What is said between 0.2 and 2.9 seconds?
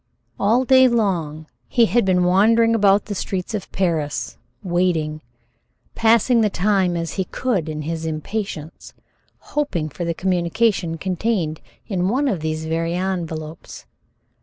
All day long he had been wandering